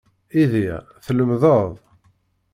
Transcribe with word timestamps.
Idir, 0.41 0.81
tlemdeḍ. 1.05 1.71